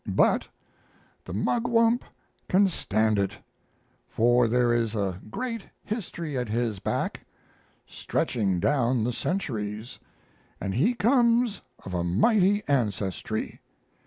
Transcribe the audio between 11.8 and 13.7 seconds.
of a mighty ancestry.